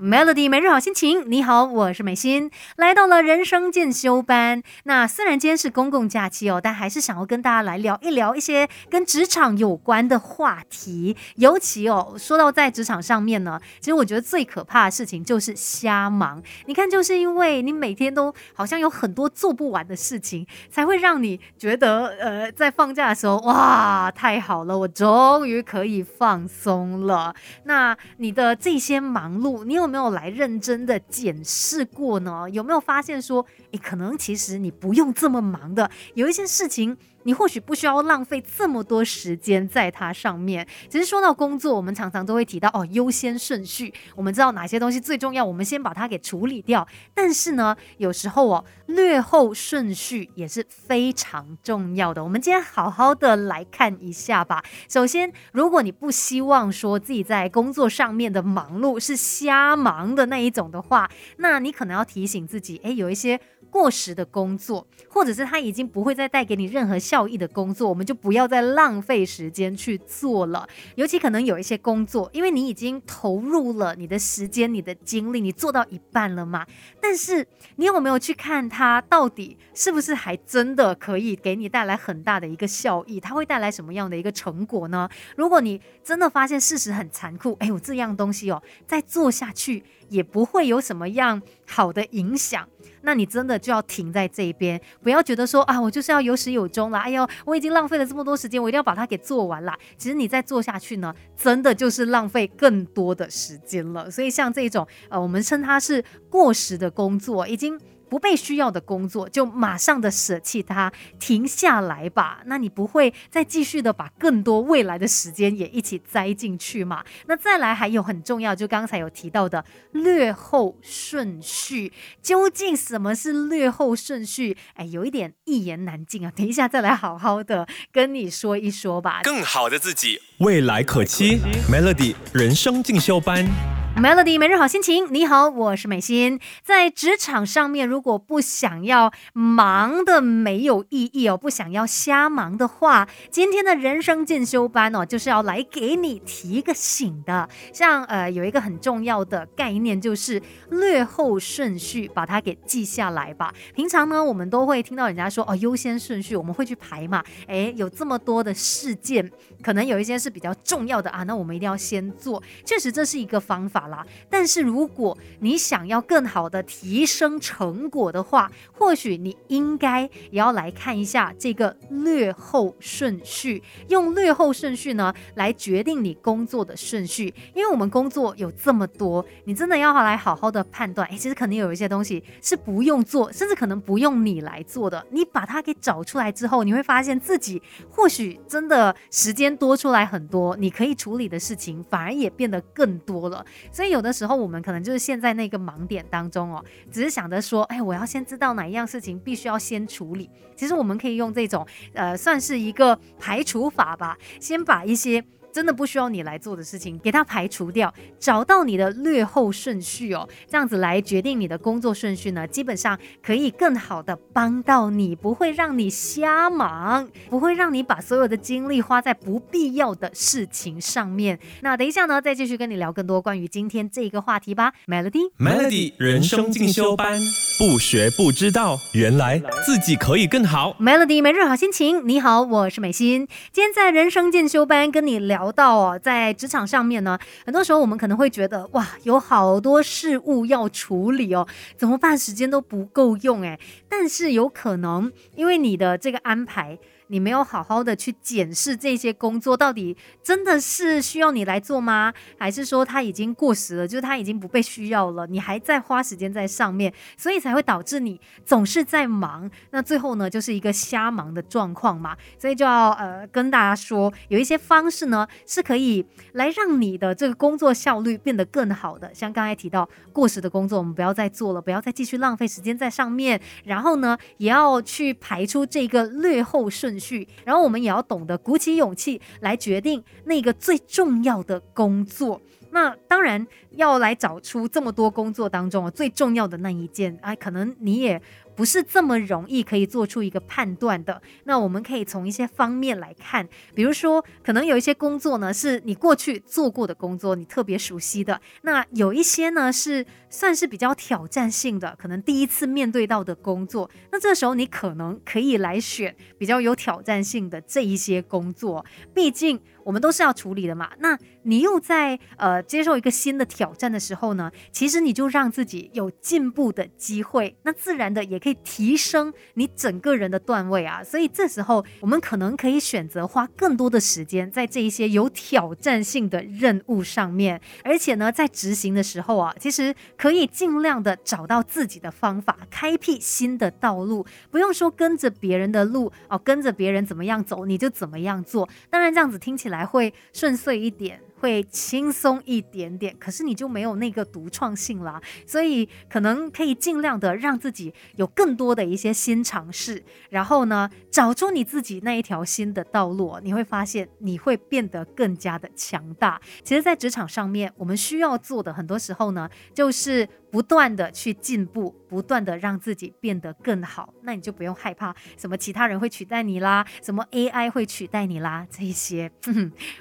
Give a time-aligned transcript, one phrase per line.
[0.00, 4.62] Melody 每日好心情，你好，我是美心，来到了人生进修班。
[4.84, 11.14] 那虽然今天是公共假期哦，但还是想要跟大家来聊一聊一些跟职场有关的话题。
[11.36, 16.42] 尤其哦，说到在职场上面呢，其实我觉得最可怕的事情就是瞎忙。
[16.64, 27.34] 你看，就是因为你每天都好像有很多做不完的事情，才会让你觉得呃，在放假的时候，哇，太好了，我终于可以放松了。
[27.64, 29.89] 那你的这些忙碌，你有？
[29.90, 32.48] 没有来认真的检视过呢？
[32.50, 36.96] 有没有发现说，诶，可能其实你不用这么忙的，有一些事情。
[37.24, 40.66] 你或许不需要浪费这么多时间在它上面。
[40.88, 43.92] 其实说到工作，我们常常都会提到哦，优先顺序。
[44.16, 46.86] 我们知道哪些东西最重要，我们先把它给处理掉。
[47.14, 52.22] 但是呢，有时候哦，略后顺序也是非常重要的。
[52.24, 54.64] 我们今天好好的来看一下吧。
[54.88, 63.40] 首先，如果你不希望说自己在工作上面的忙碌是瞎忙的那一种的话，那你可能要提醒自己，诶，有一些。
[63.70, 70.68] 过时的工作，或者是他已经不会再带给你任何效益的工作，我们就不要再浪费时间去做了。
[70.96, 76.66] 尤其可能有一些工作，因为你已经投入了你的时间、你的精力，你做到一半了嘛。
[77.00, 77.46] 但是
[77.76, 83.20] 你有没有去看它到底是不是还真的可以给你带来很大的一个效益？
[83.20, 85.08] 它会带来什么样的一个成果呢？
[85.36, 92.68] 如果你真的发现事实很残酷，哎，我这样东西哦，再做下去也不会有什么样好的影响。
[93.02, 96.98] 那你真的就要停在这边，不要觉得说啊，我就是要有始有终了。
[96.98, 99.74] 哎呦，我已经浪费了这么多时间，我一定要把它给做完了。
[99.96, 104.10] 其实你再做下去呢，真的就是浪费更多的时间了。
[104.10, 107.80] 所以像这种呃，我们称它是过时的工作，已经。
[108.10, 112.40] 不被需要的工作，就马上的舍弃它，停下来吧。
[112.46, 117.04] 那你不会再继续的把更多未来的时间也一起栽进去嘛？
[117.26, 124.56] 那再来还有很重要，就刚才有提到的略后顺序，究竟什么是略后顺序？
[124.74, 126.32] 哎，有一点一言难尽啊。
[126.34, 129.20] 等一下再来好好的跟你说一说吧。
[129.22, 131.38] 更好的自己，未来可期。
[131.70, 133.79] Melody 人生进修班。
[133.96, 136.40] Melody 每日好心情，你好，我是美心。
[136.62, 147.46] 在职场上面，如果不想要忙的没有意义哦，不想要瞎忙的话，今天的人生进修班哦，就是要来给你提个醒的。
[147.74, 150.40] 像呃，有一个很重要的概念，就是
[150.70, 153.52] 略后顺序，把它给记下来吧。
[153.74, 157.22] 平常呢，我们都会听到人家说哦，优先顺序，我们会去排嘛。
[157.48, 159.30] 诶，有这么多的事件，
[159.62, 162.42] 可能有一些是比较重要的啊，那我们一定要先做。
[162.64, 163.79] 确实，这是一个方法。
[164.28, 177.32] 但是如果你想要更好的提升成果的话，或许你应该也要来看一下这个略后顺序，用略后顺序呢来决定你工作的顺序。
[177.54, 181.06] 因为我们工作有这么多，你真的要来好好的判断。
[181.08, 185.04] 哎，其实肯定有一些东西是不用做，甚至可能不用你来做的。
[185.10, 193.44] 你把它给找出来之后，你会发现自己或许真的时间多出来很多，你可以处理的事情反而也变得更多了。
[193.72, 200.28] 所以有的时候我们可能就是陷在那个盲点当中哦，只是想着说，哎，我要先知道哪一样事情必须要先处理。
[200.56, 205.24] 其实我们可以用这种，呃，算是一个排除法吧，先把一些。
[205.52, 221.38] 真的不需要你来做的事情，给它排除掉，找到你的略后顺序哦，这样子来决定你的工作顺序呢，基本上可以更好的帮到你，不会让你瞎忙，不会让你把所有的精力花在不必要的事情上面。
[221.62, 224.72] 那等一下呢，再继续跟你聊更多关于今天这个话题吧。
[224.86, 227.20] Melody，Melody 人生进修班，
[227.60, 230.74] 不学不知道，原来自己可以更好。
[230.80, 235.52] Melody 每日好心情，你好，我是美心，今天在人生进修班跟你聊。
[235.52, 242.16] 到哦，在职场上面呢，很多时候我们可能会觉得哇，有好多事物要处理哦，怎么办？
[242.16, 243.60] 时间都不够用哎。
[243.90, 246.78] 但是有可能因为你的这个安排。
[247.10, 252.14] 你没有好好的去检视这些工作到底真的是需要你来做吗？
[252.38, 255.26] 还是说它已经过时了，就是它已经不被需要了？
[255.26, 259.50] 你还在花时间在上面，所以才会导致你总是在忙。
[259.72, 262.16] 那最后呢，就是一个瞎忙的状况嘛。
[262.38, 269.12] 所以就要呃跟大家说，有一些方式呢是可以来让你的这个工作效率变得更好的。
[269.12, 273.40] 像刚才提到过时的工作，我们不要再做了，不要再继续浪费时间在上面。
[273.64, 276.99] 然后呢，也要去排出这个略后顺。
[277.00, 282.40] 去，然后我们也要懂得鼓起勇气来决定那个最重要的工作。
[282.72, 288.20] 那当然要来找出这么多工作当中啊最重要的那一件哎，可能你也。
[288.60, 291.22] 不是这么容易可以做出一个判断的。
[291.44, 303.90] 那我们可以从一些方面来看，比如说，可能有一些工作呢是你过去做过的工作，你特别熟悉的；那有一些呢是算是比较挑战性的，可能第一次面对到的工作。
[304.12, 308.84] 那这时候你可能可以来选比较有挑战性的这一些工作，
[309.14, 309.58] 毕竟。
[309.84, 321.02] 我们都是要处理的嘛，那你又在呃接受一个新的挑战的时候呢，其实你就让自己有进步的机会，那自然的也可以提升你整个人的段位啊。
[321.02, 338.68] 所以这时候我们可能可以选择花更多的时间在这一些有挑战性的任务上面，而且呢，在执行的时候啊，其实可以尽量的找到自己的方法，开辟新的道路，不用说跟着别人的路哦，跟着别人怎么样走你就怎么样做。
[338.90, 339.69] 当然这样子听起来。
[339.70, 341.20] 来会顺遂一点。
[341.40, 356.40] 会轻松一点点，可是你就没有那个独创性啦，所以可能可以尽量的让自己有更多的一些新尝试，然后呢，找出你自己那一条新的道路，你会发现你会变得更加的强大。
[356.62, 364.12] 其实，在职场上面，我们需要做的很多时候呢，就是不断的去进步，不断的让自己变得更好。
[364.22, 369.30] 那你就不用害怕什么其他人会取代你啦，什么 AI 会取代你啦，这些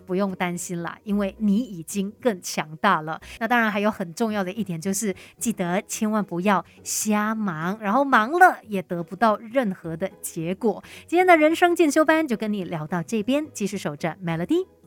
[0.05, 3.19] 不用担心啦，因 为你已经更强大了。
[3.39, 10.83] 那当然还有很重要的一点，就是记得千万不要瞎忙，然后忙了也得不到任何的结果。
[11.07, 14.78] 今天的人生进修班就跟你聊到这边，继续守着 Melody。